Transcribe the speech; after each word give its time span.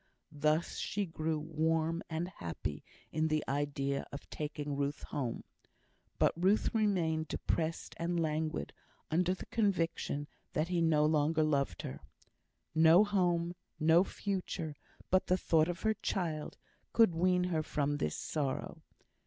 Thus 0.31 0.79
she 0.79 1.05
grew 1.05 1.37
warm 1.37 2.01
and 2.09 2.27
happy 2.27 2.83
in 3.11 3.27
the 3.27 3.43
idea 3.47 4.03
of 4.11 4.27
taking 4.31 4.75
Ruth 4.75 5.03
home; 5.03 5.43
but 6.17 6.33
Ruth 6.35 6.73
remained 6.73 7.27
depressed 7.27 7.93
and 7.97 8.19
languid 8.19 8.73
under 9.11 9.35
the 9.35 9.45
conviction 9.45 10.27
that 10.53 10.69
he 10.69 10.81
no 10.81 11.05
longer 11.05 11.43
loved 11.43 11.83
her. 11.83 11.99
No 12.73 13.03
home, 13.03 13.53
no 13.79 14.03
future, 14.03 14.75
but 15.11 15.27
the 15.27 15.37
thought 15.37 15.67
of 15.67 15.81
her 15.81 15.93
child, 15.93 16.57
could 16.93 17.13
wean 17.13 17.43
her 17.53 17.61
from 17.61 17.97
this 17.97 18.15
sorrow. 18.15 18.81